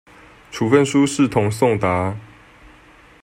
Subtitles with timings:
[0.49, 2.17] 處分書視同送達